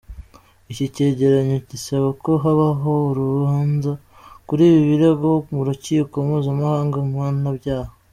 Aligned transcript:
Iki 0.71 0.85
cyegeranyo 0.95 1.57
gisaba 1.69 2.07
ko 2.23 2.31
habaho 2.43 2.91
urubanza 3.09 3.91
kuri 4.47 4.61
ibi 4.69 4.81
birego 4.89 5.29
mu 5.53 5.61
rukiko 5.67 6.15
mpuzamahanga 6.27 6.97
mpanabyaha. 7.11 7.91